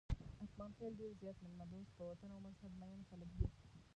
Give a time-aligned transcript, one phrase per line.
[0.43, 3.45] اتمانخېل ډېر زیات میلمه دوست، په وطن او مذهب مېین خلک دي.